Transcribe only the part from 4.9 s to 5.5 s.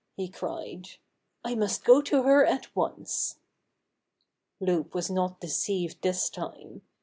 was not